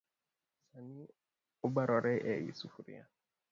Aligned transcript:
San 0.71 0.87
obarore 1.65 2.13
e 2.31 2.33
i 2.49 2.51
sufria 2.59 3.05